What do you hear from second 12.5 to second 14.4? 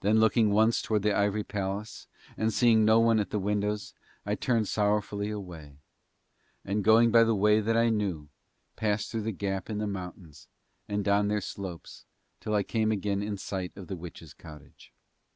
I came again in sight of the witch's